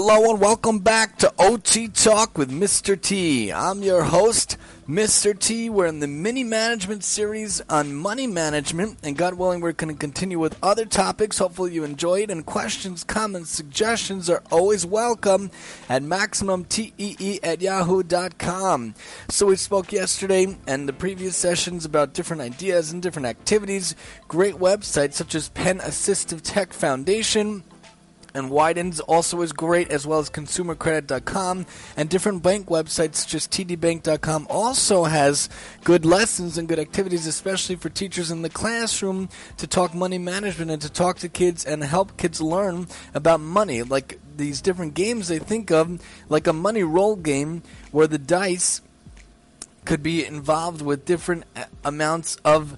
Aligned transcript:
Hello 0.00 0.30
and 0.30 0.40
welcome 0.40 0.78
back 0.78 1.18
to 1.18 1.34
OT 1.40 1.88
Talk 1.88 2.38
with 2.38 2.52
Mr. 2.52 2.98
T. 2.98 3.52
I'm 3.52 3.82
your 3.82 4.04
host, 4.04 4.56
Mr. 4.88 5.36
T. 5.36 5.68
We're 5.68 5.86
in 5.86 5.98
the 5.98 6.06
mini 6.06 6.44
management 6.44 7.02
series 7.02 7.60
on 7.68 7.96
money 7.96 8.28
management, 8.28 9.00
and 9.02 9.16
God 9.16 9.34
willing, 9.34 9.60
we're 9.60 9.72
going 9.72 9.92
to 9.92 9.98
continue 9.98 10.38
with 10.38 10.56
other 10.62 10.84
topics. 10.84 11.38
Hopefully, 11.38 11.72
you 11.72 11.82
enjoy 11.82 12.20
it. 12.20 12.30
And 12.30 12.46
questions, 12.46 13.02
comments, 13.02 13.50
suggestions 13.50 14.30
are 14.30 14.44
always 14.52 14.86
welcome 14.86 15.50
at 15.88 16.04
MaximumTEE 16.04 17.40
at 17.42 17.60
yahoo.com. 17.60 18.94
So, 19.30 19.46
we 19.46 19.56
spoke 19.56 19.90
yesterday 19.90 20.56
and 20.68 20.88
the 20.88 20.92
previous 20.92 21.34
sessions 21.34 21.84
about 21.84 22.14
different 22.14 22.42
ideas 22.42 22.92
and 22.92 23.02
different 23.02 23.26
activities. 23.26 23.96
Great 24.28 24.54
websites 24.54 25.14
such 25.14 25.34
as 25.34 25.48
Penn 25.48 25.80
Assistive 25.80 26.42
Tech 26.42 26.72
Foundation 26.72 27.64
and 28.34 28.50
Widens 28.50 29.00
also 29.00 29.40
is 29.42 29.52
great, 29.52 29.90
as 29.90 30.06
well 30.06 30.18
as 30.18 30.30
ConsumerCredit.com 30.30 31.66
and 31.96 32.08
different 32.08 32.42
bank 32.42 32.66
websites 32.66 33.16
such 33.16 33.34
as 33.34 33.48
TDBank.com 33.48 34.46
also 34.50 35.04
has 35.04 35.48
good 35.84 36.04
lessons 36.04 36.58
and 36.58 36.68
good 36.68 36.78
activities, 36.78 37.26
especially 37.26 37.76
for 37.76 37.88
teachers 37.88 38.30
in 38.30 38.42
the 38.42 38.50
classroom 38.50 39.28
to 39.56 39.66
talk 39.66 39.94
money 39.94 40.18
management 40.18 40.70
and 40.70 40.82
to 40.82 40.90
talk 40.90 41.18
to 41.18 41.28
kids 41.28 41.64
and 41.64 41.82
help 41.82 42.16
kids 42.16 42.40
learn 42.40 42.86
about 43.14 43.40
money, 43.40 43.82
like 43.82 44.18
these 44.36 44.60
different 44.60 44.94
games 44.94 45.28
they 45.28 45.38
think 45.38 45.70
of, 45.70 46.00
like 46.28 46.46
a 46.46 46.52
money 46.52 46.82
roll 46.82 47.16
game 47.16 47.62
where 47.90 48.06
the 48.06 48.18
dice 48.18 48.80
could 49.84 50.02
be 50.02 50.24
involved 50.24 50.82
with 50.82 51.04
different 51.04 51.44
amounts 51.84 52.36
of 52.44 52.76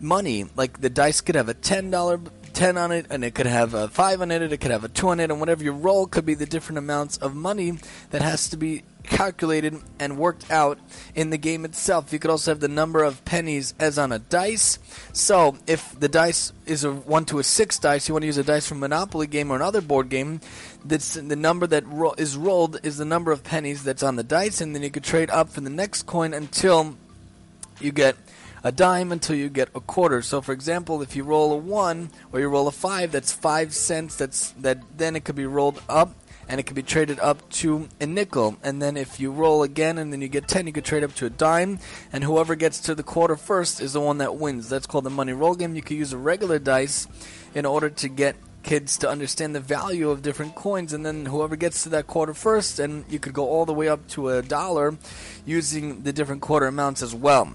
money. 0.00 0.46
Like 0.56 0.80
the 0.80 0.90
dice 0.90 1.20
could 1.20 1.34
have 1.34 1.48
a 1.48 1.54
ten 1.54 1.90
dollar 1.90 2.18
10 2.58 2.76
on 2.76 2.90
it, 2.90 3.06
and 3.08 3.22
it 3.22 3.36
could 3.36 3.46
have 3.46 3.72
a 3.72 3.86
5 3.86 4.20
on 4.20 4.32
it, 4.32 4.42
it 4.42 4.60
could 4.60 4.72
have 4.72 4.82
a 4.82 4.88
2 4.88 5.10
on 5.10 5.20
it, 5.20 5.30
and 5.30 5.38
whatever 5.38 5.62
you 5.62 5.70
roll 5.70 6.08
could 6.08 6.26
be 6.26 6.34
the 6.34 6.44
different 6.44 6.78
amounts 6.78 7.16
of 7.18 7.32
money 7.32 7.78
that 8.10 8.20
has 8.20 8.48
to 8.48 8.56
be 8.56 8.82
calculated 9.04 9.80
and 10.00 10.18
worked 10.18 10.50
out 10.50 10.76
in 11.14 11.30
the 11.30 11.38
game 11.38 11.64
itself. 11.64 12.12
You 12.12 12.18
could 12.18 12.32
also 12.32 12.50
have 12.50 12.58
the 12.58 12.66
number 12.66 13.04
of 13.04 13.24
pennies 13.24 13.74
as 13.78 13.96
on 13.96 14.10
a 14.10 14.18
dice. 14.18 14.80
So 15.12 15.56
if 15.68 15.98
the 16.00 16.08
dice 16.08 16.52
is 16.66 16.82
a 16.82 16.92
1 16.92 17.26
to 17.26 17.38
a 17.38 17.44
6 17.44 17.78
dice, 17.78 18.08
you 18.08 18.14
want 18.14 18.22
to 18.24 18.26
use 18.26 18.38
a 18.38 18.42
dice 18.42 18.66
from 18.66 18.80
Monopoly 18.80 19.28
game 19.28 19.52
or 19.52 19.54
another 19.54 19.80
board 19.80 20.08
game, 20.08 20.40
that's 20.84 21.14
the 21.14 21.36
number 21.36 21.68
that 21.68 21.86
ro- 21.86 22.14
is 22.18 22.36
rolled 22.36 22.80
is 22.82 22.96
the 22.96 23.04
number 23.04 23.30
of 23.30 23.44
pennies 23.44 23.84
that's 23.84 24.02
on 24.02 24.16
the 24.16 24.24
dice, 24.24 24.60
and 24.60 24.74
then 24.74 24.82
you 24.82 24.90
could 24.90 25.04
trade 25.04 25.30
up 25.30 25.48
for 25.48 25.60
the 25.60 25.70
next 25.70 26.06
coin 26.06 26.34
until 26.34 26.96
you 27.80 27.92
get 27.92 28.16
a 28.64 28.72
dime 28.72 29.12
until 29.12 29.36
you 29.36 29.48
get 29.48 29.68
a 29.74 29.80
quarter. 29.80 30.22
So, 30.22 30.40
for 30.40 30.52
example, 30.52 31.02
if 31.02 31.16
you 31.16 31.24
roll 31.24 31.52
a 31.52 31.56
one 31.56 32.10
or 32.32 32.40
you 32.40 32.48
roll 32.48 32.68
a 32.68 32.72
five, 32.72 33.12
that's 33.12 33.32
five 33.32 33.74
cents. 33.74 34.16
That's 34.16 34.50
that. 34.52 34.78
Then 34.96 35.16
it 35.16 35.24
could 35.24 35.36
be 35.36 35.46
rolled 35.46 35.82
up 35.88 36.14
and 36.48 36.58
it 36.58 36.64
can 36.64 36.74
be 36.74 36.82
traded 36.82 37.20
up 37.20 37.48
to 37.50 37.88
a 38.00 38.06
nickel. 38.06 38.56
And 38.62 38.80
then 38.80 38.96
if 38.96 39.20
you 39.20 39.30
roll 39.30 39.62
again 39.62 39.98
and 39.98 40.12
then 40.12 40.22
you 40.22 40.28
get 40.28 40.48
10, 40.48 40.66
you 40.66 40.72
could 40.72 40.84
trade 40.84 41.04
up 41.04 41.14
to 41.16 41.26
a 41.26 41.30
dime. 41.30 41.78
And 42.12 42.24
whoever 42.24 42.54
gets 42.56 42.80
to 42.80 42.94
the 42.94 43.02
quarter 43.02 43.36
first 43.36 43.80
is 43.80 43.92
the 43.92 44.00
one 44.00 44.18
that 44.18 44.36
wins. 44.36 44.68
That's 44.68 44.86
called 44.86 45.04
the 45.04 45.10
money 45.10 45.32
roll 45.32 45.54
game. 45.54 45.74
You 45.74 45.82
could 45.82 45.98
use 45.98 46.12
a 46.12 46.18
regular 46.18 46.58
dice 46.58 47.06
in 47.54 47.66
order 47.66 47.90
to 47.90 48.08
get 48.08 48.36
kids 48.62 48.98
to 48.98 49.08
understand 49.08 49.54
the 49.54 49.60
value 49.60 50.10
of 50.10 50.22
different 50.22 50.54
coins. 50.54 50.92
And 50.92 51.04
then 51.04 51.26
whoever 51.26 51.54
gets 51.54 51.82
to 51.82 51.90
that 51.90 52.06
quarter 52.06 52.34
first, 52.34 52.78
and 52.78 53.04
you 53.10 53.18
could 53.18 53.34
go 53.34 53.46
all 53.46 53.66
the 53.66 53.74
way 53.74 53.88
up 53.88 54.06
to 54.08 54.30
a 54.30 54.42
dollar 54.42 54.96
using 55.44 56.02
the 56.02 56.12
different 56.12 56.40
quarter 56.40 56.66
amounts 56.66 57.02
as 57.02 57.14
well. 57.14 57.52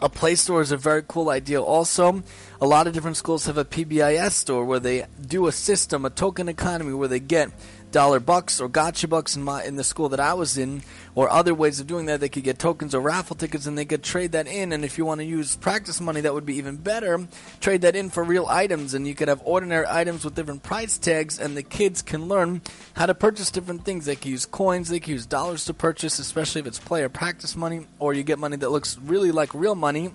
A 0.00 0.08
Play 0.08 0.36
Store 0.36 0.60
is 0.60 0.70
a 0.70 0.76
very 0.76 1.02
cool 1.06 1.28
idea. 1.28 1.60
Also, 1.60 2.22
a 2.60 2.66
lot 2.66 2.86
of 2.86 2.92
different 2.92 3.16
schools 3.16 3.46
have 3.46 3.58
a 3.58 3.64
PBIS 3.64 4.30
store 4.30 4.64
where 4.64 4.78
they 4.78 5.06
do 5.20 5.48
a 5.48 5.52
system, 5.52 6.04
a 6.04 6.10
token 6.10 6.48
economy, 6.48 6.92
where 6.92 7.08
they 7.08 7.18
get 7.18 7.50
dollar 7.90 8.20
bucks 8.20 8.60
or 8.60 8.68
gotcha 8.68 9.08
bucks 9.08 9.36
in 9.36 9.42
my 9.42 9.64
in 9.64 9.76
the 9.76 9.84
school 9.84 10.08
that 10.10 10.20
I 10.20 10.34
was 10.34 10.58
in, 10.58 10.82
or 11.14 11.30
other 11.30 11.54
ways 11.54 11.80
of 11.80 11.86
doing 11.86 12.06
that. 12.06 12.20
They 12.20 12.28
could 12.28 12.44
get 12.44 12.58
tokens 12.58 12.94
or 12.94 13.00
raffle 13.00 13.36
tickets, 13.36 13.66
and 13.66 13.76
they 13.76 13.84
could 13.84 14.02
trade 14.02 14.32
that 14.32 14.46
in. 14.46 14.72
And 14.72 14.84
if 14.84 14.98
you 14.98 15.04
want 15.04 15.20
to 15.20 15.24
use 15.24 15.56
practice 15.56 16.00
money, 16.00 16.20
that 16.20 16.34
would 16.34 16.46
be 16.46 16.56
even 16.56 16.76
better. 16.76 17.26
Trade 17.60 17.82
that 17.82 17.96
in 17.96 18.10
for 18.10 18.22
real 18.24 18.46
items, 18.46 18.94
and 18.94 19.06
you 19.06 19.14
could 19.14 19.28
have 19.28 19.42
ordinary 19.44 19.86
items 19.88 20.24
with 20.24 20.34
different 20.34 20.62
price 20.62 20.98
tags, 20.98 21.38
and 21.38 21.56
the 21.56 21.62
kids 21.62 22.02
can 22.02 22.26
learn 22.28 22.62
how 22.94 23.06
to 23.06 23.14
purchase 23.14 23.50
different 23.50 23.84
things. 23.84 24.06
They 24.06 24.16
can 24.16 24.30
use 24.30 24.46
coins, 24.46 24.88
they 24.88 25.00
can 25.00 25.12
use 25.12 25.26
dollars 25.26 25.64
to 25.66 25.74
purchase, 25.74 26.18
especially 26.18 26.60
if 26.60 26.66
it's 26.66 26.78
player 26.78 27.08
practice 27.08 27.56
money, 27.56 27.86
or 27.98 28.12
you 28.12 28.22
get 28.22 28.38
money 28.38 28.56
that 28.56 28.70
looks 28.70 28.98
really 28.98 29.32
like 29.32 29.54
real 29.54 29.74
money 29.74 30.12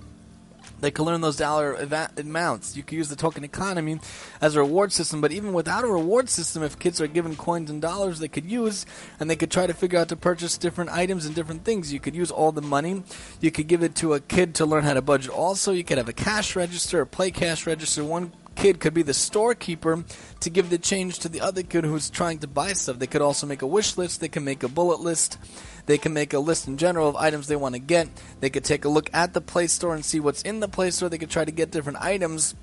they 0.84 0.92
can 0.92 1.06
learn 1.06 1.22
those 1.22 1.38
dollar 1.38 1.74
amounts. 2.18 2.76
You 2.76 2.84
can 2.84 2.98
use 2.98 3.10
the 3.10 3.16
token 3.16 3.44
economy 3.44 4.00
as 4.42 4.56
a 4.56 4.60
reward 4.60 4.92
system, 4.92 5.22
but 5.22 5.32
even 5.32 5.54
without 5.54 5.84
a 5.84 5.88
reward 5.88 6.30
system, 6.30 6.62
if 6.62 6.78
kids 6.78 7.00
are 7.00 7.08
given 7.08 7.36
coins 7.36 7.70
and 7.70 7.82
dollars 7.82 8.20
they 8.20 8.28
could 8.28 8.46
use, 8.46 8.86
and 9.20 9.30
they 9.30 9.36
could 9.36 9.52
try 9.52 9.66
to 9.66 9.74
figure 9.74 10.00
out 10.00 10.10
to 10.10 10.16
purchase 10.16 10.58
different 10.58 10.90
items 10.92 11.26
and 11.26 11.36
different 11.36 11.64
things, 11.64 11.94
you 11.94 12.00
could 12.00 12.16
use 12.16 12.32
all 12.32 12.52
the 12.52 12.62
money. 12.62 13.04
You 13.40 13.52
could 13.52 13.68
give 13.68 13.84
it 13.84 13.96
to 13.96 14.14
a 14.14 14.20
kid 14.20 14.56
to 14.56 14.66
learn 14.66 14.84
how 14.84 14.94
to 14.94 15.02
budget. 15.02 15.32
Also, 15.32 15.72
you 15.72 15.84
could 15.84 15.98
have 15.98 16.10
a 16.10 16.14
cash 16.14 16.56
register, 16.56 17.02
a 17.02 17.08
play 17.08 17.32
cash 17.32 17.66
register. 17.66 18.04
One 18.04 18.32
kid 18.56 18.80
could 18.80 18.94
be 18.94 19.02
the 19.02 19.14
storekeeper 19.14 20.04
to 20.42 20.50
give 20.50 20.70
the 20.70 20.78
change 20.78 21.20
to 21.20 21.30
the 21.30 21.42
other 21.42 21.64
kid 21.64 21.84
who's 21.84 22.10
trying 22.10 22.40
to 22.40 22.48
buy 22.48 22.74
stuff. 22.74 23.00
They 23.00 23.08
could 23.08 23.22
also 23.22 23.48
make 23.48 23.62
a 23.62 23.68
wish 23.68 23.98
list. 23.98 24.22
They 24.22 24.28
can 24.28 24.44
make 24.44 24.64
a 24.64 24.68
bullet 24.68 25.00
list. 25.00 25.38
They 25.86 25.98
can 25.98 26.14
make 26.14 26.34
a 26.34 26.40
list 26.40 26.68
in 26.68 26.78
general 26.78 27.10
of 27.10 27.16
items 27.16 27.48
they 27.48 27.56
want 27.56 27.76
to 27.76 27.80
get. 27.80 28.08
They 28.40 28.50
could 28.50 28.64
take 28.64 28.86
a 28.86 28.90
look 28.90 29.10
at 29.14 29.34
the 29.34 29.42
Play 29.42 29.68
Store 29.68 29.94
and 29.94 30.06
see 30.06 30.20
what's 30.20 30.42
in 30.42 30.60
the 30.60 30.68
Play 30.68 30.92
Store. 30.92 31.10
They 31.10 31.18
could 31.18 31.30
try 31.30 31.46
to 31.46 31.52
get 31.52 31.72
different 31.72 32.02
items 32.02 32.56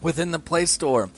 within 0.00 0.32
the 0.32 0.38
Play 0.38 0.66
Store. 0.66 1.10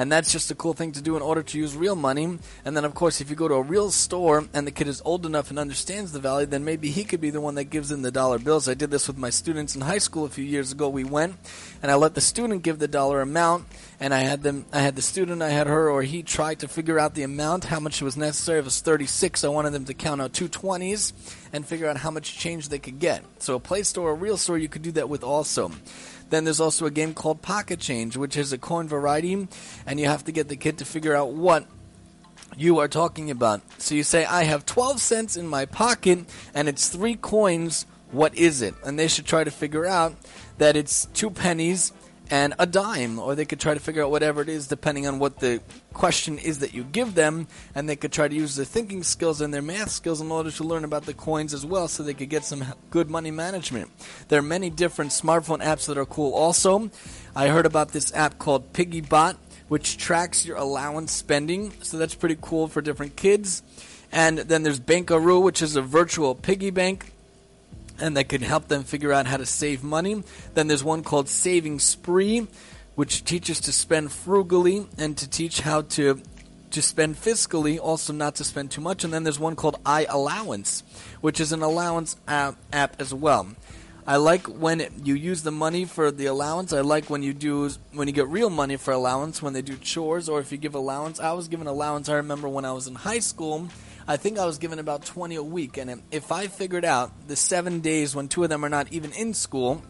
And 0.00 0.10
that's 0.10 0.32
just 0.32 0.50
a 0.50 0.54
cool 0.54 0.72
thing 0.72 0.92
to 0.92 1.02
do 1.02 1.14
in 1.16 1.20
order 1.20 1.42
to 1.42 1.58
use 1.58 1.76
real 1.76 1.94
money. 1.94 2.38
And 2.64 2.74
then, 2.74 2.86
of 2.86 2.94
course, 2.94 3.20
if 3.20 3.28
you 3.28 3.36
go 3.36 3.48
to 3.48 3.56
a 3.56 3.62
real 3.62 3.90
store 3.90 4.48
and 4.54 4.66
the 4.66 4.70
kid 4.70 4.88
is 4.88 5.02
old 5.04 5.26
enough 5.26 5.50
and 5.50 5.58
understands 5.58 6.12
the 6.12 6.18
value, 6.18 6.46
then 6.46 6.64
maybe 6.64 6.90
he 6.90 7.04
could 7.04 7.20
be 7.20 7.28
the 7.28 7.42
one 7.42 7.56
that 7.56 7.64
gives 7.64 7.92
in 7.92 8.00
the 8.00 8.10
dollar 8.10 8.38
bills. 8.38 8.66
I 8.66 8.72
did 8.72 8.90
this 8.90 9.08
with 9.08 9.18
my 9.18 9.28
students 9.28 9.74
in 9.74 9.82
high 9.82 9.98
school 9.98 10.24
a 10.24 10.30
few 10.30 10.42
years 10.42 10.72
ago. 10.72 10.88
We 10.88 11.04
went 11.04 11.36
and 11.82 11.92
I 11.92 11.96
let 11.96 12.14
the 12.14 12.22
student 12.22 12.62
give 12.62 12.78
the 12.78 12.88
dollar 12.88 13.20
amount, 13.20 13.66
and 14.00 14.14
I 14.14 14.20
had 14.20 14.42
them. 14.42 14.64
I 14.72 14.80
had 14.80 14.96
the 14.96 15.02
student, 15.02 15.42
I 15.42 15.50
had 15.50 15.66
her, 15.66 15.90
or 15.90 16.00
he 16.00 16.22
tried 16.22 16.60
to 16.60 16.68
figure 16.68 16.98
out 16.98 17.14
the 17.14 17.22
amount, 17.22 17.64
how 17.64 17.78
much 17.78 18.00
was 18.00 18.16
necessary. 18.16 18.58
If 18.58 18.62
it 18.62 18.66
was 18.66 18.80
36, 18.80 19.44
I 19.44 19.48
wanted 19.48 19.74
them 19.74 19.84
to 19.84 19.92
count 19.92 20.22
out 20.22 20.32
two 20.32 20.48
20s 20.48 21.12
and 21.52 21.66
figure 21.66 21.88
out 21.88 21.98
how 21.98 22.10
much 22.10 22.38
change 22.38 22.70
they 22.70 22.78
could 22.78 23.00
get. 23.00 23.22
So 23.38 23.56
a 23.56 23.60
play 23.60 23.82
store, 23.82 24.12
a 24.12 24.14
real 24.14 24.38
store, 24.38 24.56
you 24.56 24.68
could 24.68 24.82
do 24.82 24.92
that 24.92 25.10
with 25.10 25.22
also. 25.22 25.72
Then 26.30 26.44
there's 26.44 26.60
also 26.60 26.86
a 26.86 26.90
game 26.90 27.12
called 27.12 27.42
Pocket 27.42 27.80
Change, 27.80 28.16
which 28.16 28.36
is 28.36 28.52
a 28.52 28.58
coin 28.58 28.88
variety, 28.88 29.48
and 29.86 30.00
you 30.00 30.06
have 30.06 30.24
to 30.24 30.32
get 30.32 30.48
the 30.48 30.56
kid 30.56 30.78
to 30.78 30.84
figure 30.84 31.14
out 31.14 31.32
what 31.32 31.66
you 32.56 32.78
are 32.78 32.88
talking 32.88 33.30
about. 33.30 33.60
So 33.78 33.94
you 33.94 34.02
say, 34.02 34.24
I 34.24 34.44
have 34.44 34.64
12 34.64 35.00
cents 35.00 35.36
in 35.36 35.46
my 35.46 35.66
pocket, 35.66 36.20
and 36.54 36.68
it's 36.68 36.88
three 36.88 37.16
coins. 37.16 37.84
What 38.12 38.34
is 38.34 38.62
it? 38.62 38.74
And 38.84 38.98
they 38.98 39.08
should 39.08 39.26
try 39.26 39.44
to 39.44 39.50
figure 39.50 39.86
out 39.86 40.14
that 40.58 40.76
it's 40.76 41.06
two 41.14 41.30
pennies 41.30 41.92
and 42.30 42.54
a 42.60 42.66
dime, 42.66 43.18
or 43.18 43.34
they 43.34 43.44
could 43.44 43.58
try 43.58 43.74
to 43.74 43.80
figure 43.80 44.04
out 44.04 44.10
whatever 44.10 44.40
it 44.40 44.48
is 44.48 44.68
depending 44.68 45.06
on 45.06 45.18
what 45.18 45.40
the 45.40 45.60
question 45.92 46.38
is 46.38 46.60
that 46.60 46.72
you 46.72 46.84
give 46.84 47.14
them, 47.14 47.48
and 47.74 47.88
they 47.88 47.96
could 47.96 48.12
try 48.12 48.28
to 48.28 48.34
use 48.34 48.54
their 48.54 48.64
thinking 48.64 49.02
skills 49.02 49.40
and 49.40 49.52
their 49.52 49.60
math 49.60 49.90
skills 49.90 50.20
in 50.20 50.30
order 50.30 50.50
to 50.50 50.64
learn 50.64 50.84
about 50.84 51.06
the 51.06 51.14
coins 51.14 51.52
as 51.52 51.66
well 51.66 51.88
so 51.88 52.02
they 52.02 52.14
could 52.14 52.30
get 52.30 52.44
some 52.44 52.64
good 52.90 53.10
money 53.10 53.32
management. 53.32 53.90
There 54.28 54.38
are 54.38 54.42
many 54.42 54.70
different 54.70 55.10
smartphone 55.10 55.60
apps 55.60 55.86
that 55.86 55.98
are 55.98 56.06
cool 56.06 56.32
also. 56.32 56.90
I 57.34 57.48
heard 57.48 57.66
about 57.66 57.90
this 57.90 58.14
app 58.14 58.38
called 58.38 58.72
PiggyBot, 58.72 59.36
which 59.66 59.96
tracks 59.98 60.46
your 60.46 60.56
allowance 60.56 61.10
spending, 61.10 61.72
so 61.82 61.96
that's 61.96 62.14
pretty 62.14 62.38
cool 62.40 62.68
for 62.68 62.80
different 62.80 63.16
kids. 63.16 63.62
And 64.12 64.38
then 64.38 64.62
there's 64.62 64.80
Bankaroo, 64.80 65.40
which 65.40 65.62
is 65.62 65.76
a 65.76 65.82
virtual 65.82 66.34
piggy 66.34 66.70
bank 66.70 67.12
and 68.00 68.16
that 68.16 68.28
can 68.28 68.42
help 68.42 68.68
them 68.68 68.82
figure 68.84 69.12
out 69.12 69.26
how 69.26 69.36
to 69.36 69.46
save 69.46 69.82
money. 69.82 70.22
Then 70.54 70.68
there's 70.68 70.84
one 70.84 71.02
called 71.02 71.28
Saving 71.28 71.78
Spree, 71.78 72.46
which 72.94 73.24
teaches 73.24 73.60
to 73.60 73.72
spend 73.72 74.10
frugally 74.10 74.86
and 74.98 75.16
to 75.18 75.28
teach 75.28 75.60
how 75.60 75.82
to 75.82 76.20
to 76.70 76.82
spend 76.82 77.16
fiscally, 77.16 77.80
also 77.80 78.12
not 78.12 78.36
to 78.36 78.44
spend 78.44 78.70
too 78.70 78.80
much. 78.80 79.02
And 79.02 79.12
then 79.12 79.24
there's 79.24 79.40
one 79.40 79.56
called 79.56 79.82
iAllowance, 79.84 80.84
which 81.20 81.40
is 81.40 81.52
an 81.52 81.62
allowance 81.62 82.16
app, 82.28 82.56
app 82.72 83.00
as 83.00 83.12
well. 83.12 83.48
I 84.10 84.16
like 84.16 84.48
when 84.48 84.84
you 85.04 85.14
use 85.14 85.42
the 85.42 85.52
money 85.52 85.84
for 85.84 86.10
the 86.10 86.26
allowance. 86.26 86.72
I 86.72 86.80
like 86.80 87.08
when 87.08 87.22
you 87.22 87.32
do 87.32 87.70
when 87.92 88.08
you 88.08 88.12
get 88.12 88.26
real 88.26 88.50
money 88.50 88.76
for 88.76 88.90
allowance 88.90 89.40
when 89.40 89.52
they 89.52 89.62
do 89.62 89.76
chores 89.76 90.28
or 90.28 90.40
if 90.40 90.50
you 90.50 90.58
give 90.58 90.74
allowance. 90.74 91.20
I 91.20 91.32
was 91.34 91.46
given 91.46 91.68
allowance. 91.68 92.08
I 92.08 92.14
remember 92.14 92.48
when 92.48 92.64
I 92.64 92.72
was 92.72 92.88
in 92.88 92.96
high 92.96 93.20
school 93.20 93.68
I 94.08 94.16
think 94.16 94.40
I 94.40 94.44
was 94.44 94.58
given 94.58 94.80
about 94.80 95.04
20 95.04 95.36
a 95.36 95.42
week. 95.42 95.76
And 95.76 96.02
if 96.10 96.32
I 96.32 96.48
figured 96.48 96.84
out 96.84 97.12
the 97.28 97.36
seven 97.36 97.78
days 97.78 98.12
when 98.12 98.26
two 98.26 98.42
of 98.42 98.50
them 98.50 98.64
are 98.64 98.68
not 98.68 98.92
even 98.92 99.12
in 99.12 99.34
school, 99.34 99.84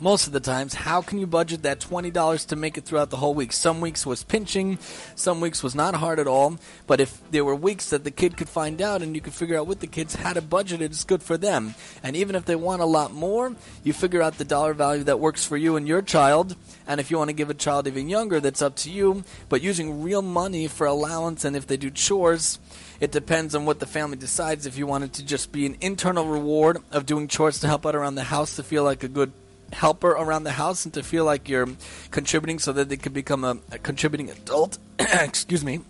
most 0.00 0.26
of 0.26 0.32
the 0.32 0.40
times, 0.40 0.74
how 0.74 1.02
can 1.02 1.18
you 1.18 1.26
budget 1.26 1.62
that 1.62 1.80
$20 1.80 2.46
to 2.46 2.56
make 2.56 2.78
it 2.78 2.84
throughout 2.84 3.10
the 3.10 3.16
whole 3.16 3.34
week? 3.34 3.52
Some 3.52 3.80
weeks 3.80 4.06
was 4.06 4.22
pinching, 4.22 4.78
some 5.14 5.40
weeks 5.40 5.62
was 5.62 5.74
not 5.74 5.94
hard 5.94 6.18
at 6.18 6.26
all, 6.26 6.58
but 6.86 7.00
if 7.00 7.20
there 7.30 7.44
were 7.44 7.54
weeks 7.54 7.90
that 7.90 8.04
the 8.04 8.10
kid 8.10 8.36
could 8.36 8.48
find 8.48 8.80
out 8.80 9.02
and 9.02 9.14
you 9.14 9.20
could 9.20 9.34
figure 9.34 9.58
out 9.58 9.66
with 9.66 9.80
the 9.80 9.86
kids 9.86 10.14
how 10.14 10.32
to 10.32 10.42
budget 10.42 10.80
it, 10.80 10.92
it's 10.92 11.04
good 11.04 11.22
for 11.22 11.36
them. 11.36 11.74
And 12.02 12.16
even 12.16 12.34
if 12.34 12.44
they 12.44 12.56
want 12.56 12.82
a 12.82 12.86
lot 12.86 13.12
more, 13.12 13.54
you 13.84 13.92
figure 13.92 14.22
out 14.22 14.38
the 14.38 14.44
dollar 14.44 14.74
value 14.74 15.04
that 15.04 15.20
works 15.20 15.44
for 15.44 15.56
you 15.56 15.76
and 15.76 15.86
your 15.86 16.02
child. 16.02 16.56
And 16.86 17.00
if 17.00 17.10
you 17.10 17.18
want 17.18 17.28
to 17.28 17.34
give 17.34 17.50
a 17.50 17.54
child 17.54 17.86
even 17.86 18.08
younger, 18.08 18.40
that's 18.40 18.62
up 18.62 18.76
to 18.76 18.90
you. 18.90 19.24
But 19.48 19.62
using 19.62 20.02
real 20.02 20.22
money 20.22 20.66
for 20.66 20.86
allowance 20.86 21.44
and 21.44 21.56
if 21.56 21.66
they 21.66 21.76
do 21.76 21.90
chores, 21.90 22.58
it 23.00 23.12
depends 23.12 23.54
on 23.54 23.64
what 23.64 23.80
the 23.80 23.86
family 23.86 24.16
decides. 24.16 24.66
If 24.66 24.76
you 24.76 24.86
want 24.86 25.04
it 25.04 25.12
to 25.14 25.24
just 25.24 25.52
be 25.52 25.66
an 25.66 25.76
internal 25.80 26.26
reward 26.26 26.78
of 26.90 27.06
doing 27.06 27.28
chores 27.28 27.60
to 27.60 27.66
help 27.66 27.86
out 27.86 27.94
around 27.94 28.14
the 28.14 28.24
house 28.24 28.56
to 28.56 28.62
feel 28.62 28.84
like 28.84 29.02
a 29.02 29.08
good 29.08 29.32
helper 29.72 30.10
around 30.10 30.44
the 30.44 30.52
house 30.52 30.84
and 30.84 30.94
to 30.94 31.02
feel 31.02 31.24
like 31.24 31.48
you're 31.48 31.68
contributing 32.10 32.58
so 32.58 32.72
that 32.72 32.88
they 32.88 32.96
can 32.96 33.12
become 33.12 33.44
a, 33.44 33.58
a 33.72 33.78
contributing 33.78 34.30
adult. 34.30 34.78
Excuse 34.98 35.64
me. 35.64 35.80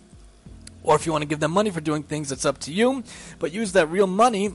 Or 0.83 0.95
if 0.95 1.05
you 1.05 1.11
want 1.11 1.21
to 1.21 1.27
give 1.27 1.39
them 1.39 1.51
money 1.51 1.69
for 1.69 1.81
doing 1.81 2.03
things, 2.03 2.31
it's 2.31 2.45
up 2.45 2.57
to 2.59 2.71
you. 2.71 3.03
But 3.39 3.51
use 3.51 3.73
that 3.73 3.87
real 3.87 4.07
money. 4.07 4.53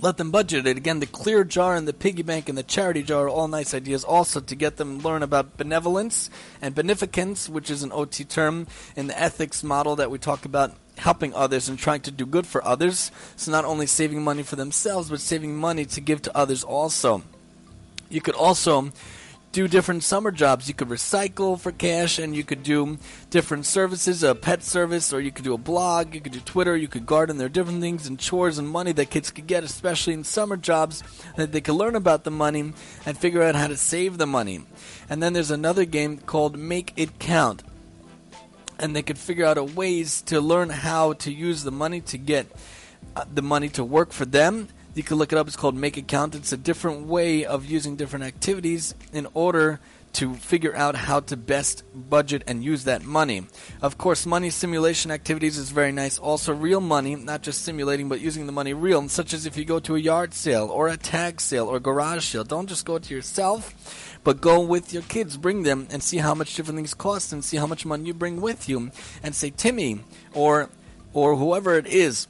Let 0.00 0.16
them 0.16 0.30
budget 0.30 0.66
it. 0.66 0.76
Again, 0.76 1.00
the 1.00 1.06
clear 1.06 1.42
jar 1.42 1.74
and 1.74 1.86
the 1.86 1.92
piggy 1.92 2.22
bank 2.22 2.48
and 2.48 2.56
the 2.56 2.62
charity 2.62 3.02
jar 3.02 3.24
are 3.24 3.28
all 3.28 3.48
nice 3.48 3.74
ideas 3.74 4.04
also 4.04 4.40
to 4.40 4.54
get 4.54 4.76
them 4.76 5.00
learn 5.00 5.24
about 5.24 5.56
benevolence 5.56 6.30
and 6.62 6.74
beneficence, 6.74 7.48
which 7.48 7.68
is 7.68 7.82
an 7.82 7.90
OT 7.92 8.24
term 8.24 8.68
in 8.94 9.08
the 9.08 9.20
ethics 9.20 9.64
model 9.64 9.96
that 9.96 10.10
we 10.10 10.18
talk 10.18 10.44
about 10.44 10.72
helping 10.98 11.34
others 11.34 11.68
and 11.68 11.78
trying 11.78 12.00
to 12.02 12.10
do 12.12 12.26
good 12.26 12.46
for 12.46 12.64
others. 12.64 13.10
So 13.36 13.50
not 13.50 13.64
only 13.64 13.86
saving 13.86 14.22
money 14.22 14.44
for 14.44 14.56
themselves, 14.56 15.10
but 15.10 15.20
saving 15.20 15.56
money 15.56 15.84
to 15.86 16.00
give 16.00 16.22
to 16.22 16.36
others 16.36 16.62
also. 16.62 17.22
You 18.08 18.20
could 18.20 18.34
also 18.34 18.90
do 19.52 19.66
different 19.66 20.02
summer 20.02 20.30
jobs. 20.30 20.68
You 20.68 20.74
could 20.74 20.88
recycle 20.88 21.58
for 21.58 21.72
cash, 21.72 22.18
and 22.18 22.34
you 22.36 22.44
could 22.44 22.62
do 22.62 22.98
different 23.30 23.66
services, 23.66 24.22
a 24.22 24.34
pet 24.34 24.62
service, 24.62 25.12
or 25.12 25.20
you 25.20 25.32
could 25.32 25.44
do 25.44 25.54
a 25.54 25.58
blog, 25.58 26.14
you 26.14 26.20
could 26.20 26.32
do 26.32 26.40
Twitter, 26.40 26.76
you 26.76 26.88
could 26.88 27.06
garden. 27.06 27.38
There 27.38 27.46
are 27.46 27.50
different 27.50 27.80
things 27.80 28.06
and 28.06 28.18
chores 28.18 28.58
and 28.58 28.68
money 28.68 28.92
that 28.92 29.10
kids 29.10 29.30
could 29.30 29.46
get, 29.46 29.64
especially 29.64 30.14
in 30.14 30.24
summer 30.24 30.56
jobs, 30.56 31.02
that 31.36 31.52
they 31.52 31.60
could 31.60 31.74
learn 31.74 31.96
about 31.96 32.24
the 32.24 32.30
money 32.30 32.72
and 33.06 33.18
figure 33.18 33.42
out 33.42 33.54
how 33.54 33.66
to 33.66 33.76
save 33.76 34.18
the 34.18 34.26
money. 34.26 34.64
And 35.08 35.22
then 35.22 35.32
there's 35.32 35.50
another 35.50 35.84
game 35.84 36.18
called 36.18 36.58
Make 36.58 36.92
It 36.96 37.18
Count. 37.18 37.62
And 38.78 38.94
they 38.94 39.02
could 39.02 39.18
figure 39.18 39.44
out 39.44 39.58
ways 39.74 40.22
to 40.22 40.40
learn 40.40 40.70
how 40.70 41.14
to 41.14 41.32
use 41.32 41.64
the 41.64 41.72
money 41.72 42.00
to 42.02 42.18
get 42.18 42.46
uh, 43.16 43.24
the 43.32 43.42
money 43.42 43.68
to 43.70 43.82
work 43.82 44.12
for 44.12 44.24
them 44.24 44.68
you 44.98 45.04
can 45.04 45.16
look 45.16 45.32
it 45.32 45.38
up. 45.38 45.46
It's 45.46 45.56
called 45.56 45.76
Make 45.76 45.96
It 45.96 46.08
Count. 46.08 46.34
It's 46.34 46.52
a 46.52 46.56
different 46.56 47.06
way 47.06 47.44
of 47.44 47.64
using 47.64 47.94
different 47.94 48.24
activities 48.24 48.96
in 49.12 49.28
order 49.32 49.78
to 50.14 50.34
figure 50.34 50.74
out 50.74 50.96
how 50.96 51.20
to 51.20 51.36
best 51.36 51.84
budget 51.94 52.42
and 52.48 52.64
use 52.64 52.82
that 52.84 53.04
money. 53.04 53.46
Of 53.80 53.96
course, 53.96 54.26
money 54.26 54.50
simulation 54.50 55.12
activities 55.12 55.56
is 55.56 55.70
very 55.70 55.92
nice. 55.92 56.18
Also, 56.18 56.52
real 56.52 56.80
money, 56.80 57.14
not 57.14 57.42
just 57.42 57.62
simulating, 57.62 58.08
but 58.08 58.20
using 58.20 58.46
the 58.46 58.52
money 58.52 58.74
real, 58.74 59.08
such 59.08 59.32
as 59.32 59.46
if 59.46 59.56
you 59.56 59.64
go 59.64 59.78
to 59.78 59.94
a 59.94 60.00
yard 60.00 60.34
sale 60.34 60.66
or 60.66 60.88
a 60.88 60.96
tag 60.96 61.40
sale 61.40 61.66
or 61.66 61.78
garage 61.78 62.24
sale. 62.24 62.42
Don't 62.42 62.68
just 62.68 62.84
go 62.84 62.98
to 62.98 63.14
yourself, 63.14 64.18
but 64.24 64.40
go 64.40 64.58
with 64.60 64.92
your 64.92 65.02
kids. 65.02 65.36
Bring 65.36 65.62
them 65.62 65.86
and 65.90 66.02
see 66.02 66.16
how 66.16 66.34
much 66.34 66.56
different 66.56 66.78
things 66.78 66.94
cost 66.94 67.32
and 67.32 67.44
see 67.44 67.56
how 67.56 67.68
much 67.68 67.86
money 67.86 68.06
you 68.06 68.14
bring 68.14 68.40
with 68.40 68.68
you. 68.68 68.90
And 69.22 69.32
say, 69.32 69.50
Timmy, 69.50 70.00
or 70.34 70.70
or 71.12 71.36
whoever 71.36 71.74
it 71.74 71.86
is 71.86 72.26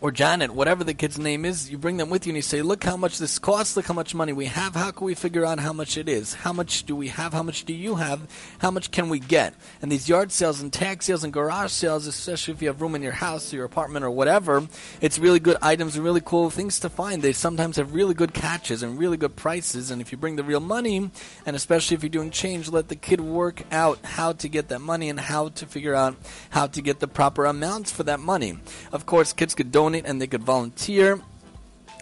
or 0.00 0.10
Janet, 0.12 0.50
whatever 0.50 0.84
the 0.84 0.92
kid's 0.92 1.18
name 1.18 1.44
is, 1.44 1.70
you 1.70 1.78
bring 1.78 1.96
them 1.96 2.10
with 2.10 2.26
you 2.26 2.30
and 2.30 2.36
you 2.36 2.42
say, 2.42 2.60
Look 2.60 2.84
how 2.84 2.96
much 2.96 3.18
this 3.18 3.38
costs, 3.38 3.76
look 3.76 3.86
how 3.86 3.94
much 3.94 4.14
money 4.14 4.32
we 4.32 4.44
have, 4.46 4.74
how 4.74 4.90
can 4.90 5.06
we 5.06 5.14
figure 5.14 5.44
out 5.44 5.58
how 5.58 5.72
much 5.72 5.96
it 5.96 6.08
is? 6.08 6.34
How 6.34 6.52
much 6.52 6.84
do 6.84 6.94
we 6.94 7.08
have? 7.08 7.32
How 7.32 7.42
much 7.42 7.64
do 7.64 7.72
you 7.72 7.94
have? 7.94 8.20
How 8.58 8.70
much 8.70 8.90
can 8.90 9.08
we 9.08 9.18
get? 9.18 9.54
And 9.80 9.90
these 9.90 10.08
yard 10.08 10.32
sales 10.32 10.60
and 10.60 10.70
tag 10.70 11.02
sales 11.02 11.24
and 11.24 11.32
garage 11.32 11.72
sales, 11.72 12.06
especially 12.06 12.52
if 12.52 12.60
you 12.60 12.68
have 12.68 12.82
room 12.82 12.94
in 12.94 13.02
your 13.02 13.12
house 13.12 13.52
or 13.52 13.56
your 13.56 13.64
apartment 13.64 14.04
or 14.04 14.10
whatever, 14.10 14.66
it's 15.00 15.18
really 15.18 15.40
good 15.40 15.56
items 15.62 15.96
and 15.96 16.04
really 16.04 16.20
cool 16.22 16.50
things 16.50 16.78
to 16.80 16.90
find. 16.90 17.22
They 17.22 17.32
sometimes 17.32 17.76
have 17.76 17.94
really 17.94 18.14
good 18.14 18.34
catches 18.34 18.82
and 18.82 18.98
really 18.98 19.16
good 19.16 19.34
prices. 19.34 19.90
And 19.90 20.02
if 20.02 20.12
you 20.12 20.18
bring 20.18 20.36
the 20.36 20.44
real 20.44 20.60
money, 20.60 21.10
and 21.46 21.56
especially 21.56 21.94
if 21.94 22.02
you're 22.02 22.10
doing 22.10 22.30
change, 22.30 22.68
let 22.68 22.88
the 22.88 22.96
kid 22.96 23.22
work 23.22 23.62
out 23.72 23.98
how 24.04 24.32
to 24.32 24.48
get 24.48 24.68
that 24.68 24.80
money 24.80 25.08
and 25.08 25.18
how 25.18 25.48
to 25.48 25.64
figure 25.64 25.94
out 25.94 26.16
how 26.50 26.66
to 26.66 26.82
get 26.82 27.00
the 27.00 27.08
proper 27.08 27.46
amounts 27.46 27.90
for 27.90 28.02
that 28.02 28.20
money. 28.20 28.58
Of 28.92 29.06
course, 29.06 29.32
kids 29.32 29.54
could 29.54 29.72
donate 29.72 29.85
donate 29.86 30.06
and 30.06 30.20
they 30.20 30.26
could 30.26 30.42
volunteer. 30.42 31.20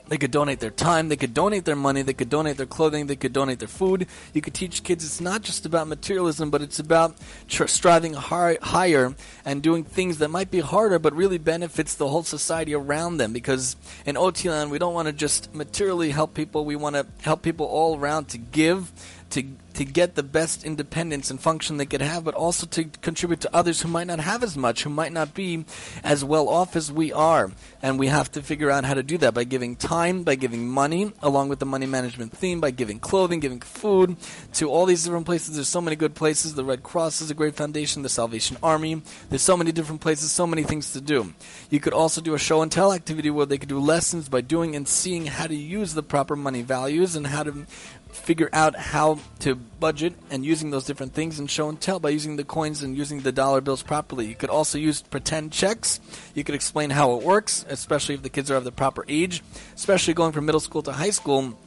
They 0.07 0.19
could 0.19 0.31
donate 0.31 0.61
their 0.61 0.71
time, 0.71 1.09
they 1.09 1.17
could 1.17 1.33
donate 1.33 1.65
their 1.65 1.77
money, 1.77 2.03
they 2.03 2.13
could 2.13 2.29
donate 2.29 2.59
their 2.59 2.67
clothing, 2.67 3.07
they 3.07 3.17
could 3.17 3.33
donate 3.33 3.59
their 3.59 3.69
food. 3.69 4.07
You 4.35 4.43
could 4.43 4.53
teach 4.53 4.83
kids 4.83 5.03
it's 5.03 5.19
not 5.19 5.41
just 5.41 5.65
about 5.65 5.89
materialism, 5.89 6.51
but 6.51 6.61
it's 6.61 6.79
about 6.79 7.17
tr- 7.49 7.67
striving 7.67 8.13
high, 8.13 8.59
higher 8.61 9.15
and 9.47 9.63
doing 9.63 9.83
things 9.83 10.19
that 10.19 10.29
might 10.29 10.51
be 10.51 10.61
harder, 10.61 10.99
but 10.99 11.15
really 11.15 11.39
benefits 11.39 11.95
the 11.95 12.09
whole 12.09 12.23
society 12.23 12.75
around 12.75 13.17
them. 13.17 13.33
Because 13.33 13.77
in 14.05 14.19
OT 14.19 14.51
land, 14.51 14.71
we 14.71 14.79
don't 14.79 14.93
want 14.93 15.09
to 15.09 15.13
just 15.13 15.55
materially 15.55 16.11
help 16.11 16.35
people, 16.35 16.67
we 16.67 16.77
want 16.77 16.97
to 16.97 17.07
help 17.23 17.41
people 17.41 17.65
all 17.65 17.99
around 17.99 18.29
to 18.29 18.39
give, 18.39 18.93
to 19.35 19.45
to 19.75 19.85
get 19.85 20.15
the 20.15 20.23
best 20.23 20.65
independence 20.65 21.31
and 21.31 21.41
function 21.41 21.77
they 21.77 21.87
could 21.87 22.01
have, 22.01 22.25
but 22.25 22.35
also 22.35 22.67
to 22.67 22.85
contribute 23.03 23.41
to 23.41 23.55
others 23.55 23.83
who 23.83 23.89
might 23.89 24.07
not 24.07 24.21
have 24.21 24.43
as 24.43 24.57
much, 24.57 24.85
who 24.85 24.91
might 24.91 25.13
not 25.13 25.35
be 25.35 25.65
as 26.03 26.25
well 26.25 26.49
off 26.49 26.77
as 26.77 26.91
we 26.91 27.13
are. 27.13 27.51
And 27.83 27.99
we 27.99 28.07
have 28.07 28.31
to 28.33 28.43
figure 28.43 28.71
out 28.71 28.85
how 28.85 28.95
to 28.95 29.03
do 29.03 29.19
that 29.19 29.35
by 29.35 29.45
giving 29.45 29.77
time, 29.77 30.23
by 30.23 30.37
giving 30.37 30.69
money, 30.69 31.13
along 31.23 31.49
with 31.49 31.59
the 31.59 31.67
money 31.67 31.87
management 31.87 32.33
theme, 32.33 32.61
by 32.61 32.71
giving 32.71 33.01
clothing, 33.01 33.41
giving 33.41 33.61
food 33.61 34.17
to 34.55 34.71
all 34.71 34.87
these 34.87 35.05
different 35.05 35.27
places. 35.27 35.57
There's 35.57 35.69
so 35.69 35.81
many 35.81 35.97
good 35.97 36.15
places. 36.15 36.55
The 36.55 36.65
Red 36.65 36.83
Cross 36.83 37.21
is 37.21 37.31
a 37.31 37.35
great 37.35 37.57
foundation, 37.57 38.03
the 38.03 38.09
Salvation 38.09 38.57
Army. 38.63 39.03
There's 39.29 39.43
so 39.43 39.57
many 39.57 39.73
different 39.73 40.01
places, 40.01 40.31
so 40.31 40.47
many 40.47 40.63
things 40.63 40.93
to 40.93 41.01
do. 41.01 41.35
You 41.69 41.81
could 41.81 41.93
also 41.93 42.21
do 42.21 42.35
a 42.35 42.39
show 42.39 42.63
and 42.63 42.71
tell 42.71 42.93
activity 42.93 43.31
where 43.31 43.47
they 43.47 43.59
could 43.59 43.69
do 43.69 43.81
lessons 43.81 44.29
by 44.29 44.41
doing 44.41 44.77
and 44.77 44.87
seeing 44.87 45.27
how 45.27 45.49
to 45.49 45.55
use 45.55 45.95
the 45.95 46.03
proper 46.03 46.37
money 46.37 46.63
values 46.63 47.17
and 47.17 47.27
how 47.27 47.43
to 47.43 47.67
figure 48.15 48.49
out 48.53 48.77
how 48.77 49.19
to 49.41 49.55
budget 49.55 50.15
and 50.31 50.45
using 50.45 50.71
those 50.71 50.85
different 50.85 51.13
things 51.13 51.39
and 51.39 51.51
show 51.51 51.69
and 51.69 51.81
tell 51.81 51.99
by 51.99 52.11
using 52.11 52.37
the 52.37 52.45
coins 52.45 52.83
and 52.83 52.97
using 52.97 53.21
the 53.21 53.33
dollar 53.33 53.61
bills 53.61 53.83
properly. 53.83 54.27
You 54.27 54.35
could 54.35 54.51
also 54.51 54.79
use 54.79 55.03
pretend 55.03 55.53
checks. 55.53 56.01
You 56.35 56.45
could 56.45 56.55
explain 56.55 56.91
how 56.91 57.17
it 57.17 57.25
works, 57.25 57.67
especially 57.69 58.15
if 58.15 58.23
the 58.23 58.31
kids 58.31 58.51
are 58.51 58.57
of 58.57 58.65
the 58.65 58.73
proper 58.73 59.05
age, 59.09 59.43
especially 59.75 60.15
going 60.15 60.33
from 60.33 60.47
middle 60.47 60.61
school 60.61 60.83
to 60.83 60.93
high 60.93 61.11
school 61.11 61.59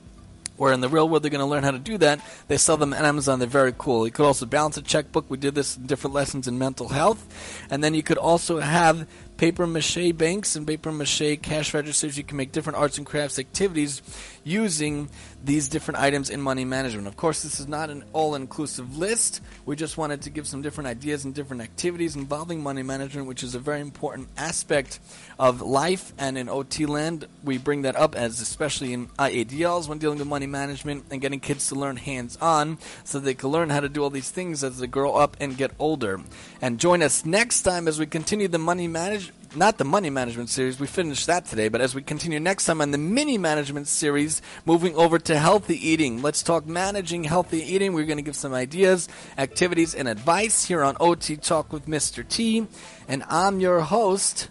where 0.57 0.73
in 0.73 0.81
the 0.81 0.89
real 0.89 1.07
world 1.07 1.23
they're 1.23 1.31
going 1.31 1.39
to 1.39 1.45
learn 1.45 1.63
how 1.63 1.71
to 1.71 1.79
do 1.79 1.97
that. 1.99 2.19
They 2.47 2.57
sell 2.57 2.77
them 2.77 2.93
on 2.93 3.05
Amazon. 3.05 3.39
They're 3.39 3.47
very 3.47 3.73
cool. 3.77 4.05
You 4.05 4.11
could 4.11 4.25
also 4.25 4.45
balance 4.45 4.75
a 4.77 4.81
checkbook. 4.81 5.29
We 5.29 5.37
did 5.37 5.55
this 5.55 5.77
in 5.77 5.85
different 5.85 6.13
lessons 6.13 6.47
in 6.47 6.57
mental 6.57 6.89
health. 6.89 7.23
And 7.69 7.83
then 7.83 7.93
you 7.93 8.03
could 8.03 8.17
also 8.17 8.59
have 8.59 9.07
paper 9.37 9.67
mache 9.67 10.15
banks 10.15 10.55
and 10.55 10.65
paper 10.65 10.91
mache 10.91 11.39
cash 11.41 11.73
registers. 11.73 12.17
You 12.17 12.23
can 12.23 12.37
make 12.37 12.51
different 12.51 12.77
arts 12.77 12.97
and 12.97 13.05
crafts 13.05 13.39
activities 13.39 14.01
using 14.43 15.09
these 15.43 15.69
different 15.69 15.99
items 15.99 16.29
in 16.29 16.41
money 16.41 16.65
management. 16.65 17.07
Of 17.07 17.15
course, 17.15 17.43
this 17.43 17.59
is 17.59 17.67
not 17.67 17.89
an 17.89 18.03
all 18.13 18.33
inclusive 18.33 18.97
list. 18.97 19.41
We 19.65 19.75
just 19.75 19.97
wanted 19.97 20.21
to 20.23 20.29
give 20.29 20.47
some 20.47 20.61
different 20.61 20.87
ideas 20.87 21.25
and 21.25 21.35
different 21.35 21.61
activities 21.61 22.15
involving 22.15 22.63
money 22.63 22.81
management, 22.81 23.27
which 23.27 23.43
is 23.43 23.55
a 23.55 23.59
very 23.59 23.81
important 23.81 24.29
aspect 24.37 24.99
of 25.37 25.61
life. 25.61 26.13
And 26.17 26.37
in 26.37 26.49
OT 26.49 26.85
land, 26.85 27.27
we 27.43 27.57
bring 27.57 27.83
that 27.83 27.95
up 27.95 28.15
as 28.15 28.41
especially 28.41 28.93
in 28.93 29.07
IADLs 29.19 29.87
when 29.87 29.99
dealing 29.99 30.17
with 30.17 30.27
money 30.27 30.47
management 30.47 31.05
and 31.11 31.21
getting 31.21 31.39
kids 31.39 31.67
to 31.69 31.75
learn 31.75 31.97
hands 31.97 32.37
on 32.41 32.77
so 33.03 33.19
they 33.19 33.33
can 33.33 33.49
learn 33.49 33.69
how 33.69 33.81
to 33.81 33.89
do 33.89 34.01
all 34.01 34.09
these 34.09 34.31
things 34.31 34.63
as 34.63 34.79
they 34.79 34.87
grow 34.87 35.13
up 35.13 35.37
and 35.39 35.57
get 35.57 35.71
older. 35.77 36.19
And 36.61 36.79
join 36.79 37.03
us 37.03 37.25
next 37.25 37.61
time 37.61 37.87
as 37.87 37.99
we 37.99 38.05
continue 38.05 38.47
the 38.47 38.57
money 38.57 38.87
management 38.87 39.26
not 39.57 39.77
the 39.77 39.83
money 39.83 40.09
management 40.09 40.49
series. 40.49 40.79
We 40.79 40.87
finished 40.87 41.27
that 41.27 41.45
today, 41.45 41.67
but 41.67 41.81
as 41.81 41.95
we 41.95 42.01
continue 42.01 42.39
next 42.39 42.65
time 42.65 42.81
on 42.81 42.91
the 42.91 42.97
mini 42.97 43.37
management 43.37 43.87
series, 43.87 44.41
moving 44.65 44.95
over 44.95 45.17
to 45.19 45.37
healthy 45.37 45.75
eating. 45.75 46.21
Let's 46.21 46.43
talk 46.43 46.65
managing 46.67 47.23
healthy 47.23 47.61
eating. 47.63 47.93
We're 47.93 48.05
going 48.05 48.17
to 48.17 48.23
give 48.23 48.35
some 48.35 48.53
ideas, 48.53 49.09
activities, 49.37 49.95
and 49.95 50.07
advice 50.07 50.65
here 50.65 50.83
on 50.83 50.95
OT 50.99 51.35
Talk 51.37 51.73
with 51.73 51.87
Mr. 51.87 52.27
T. 52.27 52.67
And 53.07 53.23
I'm 53.29 53.59
your 53.59 53.81
host, 53.81 54.49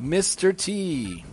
Mr. 0.00 0.56
T. 0.56 1.24